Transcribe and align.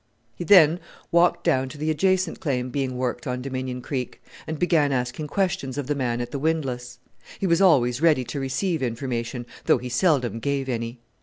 He 0.35 0.43
then 0.43 0.79
walked 1.11 1.43
down 1.43 1.69
to 1.69 1.77
the 1.77 1.91
adjacent 1.91 2.39
claim 2.39 2.71
being 2.71 2.97
worked 2.97 3.27
on 3.27 3.39
Dominion 3.43 3.83
Creek, 3.83 4.19
and 4.47 4.57
began 4.57 4.91
asking 4.91 5.27
questions 5.27 5.77
of 5.77 5.85
the 5.85 5.93
man 5.93 6.21
at 6.21 6.31
the 6.31 6.39
windlass. 6.39 6.97
He 7.37 7.45
was 7.45 7.61
always 7.61 8.01
ready 8.01 8.23
to 8.23 8.39
receive 8.39 8.81
information, 8.81 9.45
though 9.65 9.77
he 9.77 9.89
seldom 9.89 10.39
gave 10.39 10.67
any. 10.67 11.01